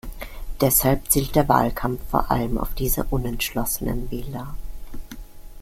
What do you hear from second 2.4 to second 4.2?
auf diese unentschlossenen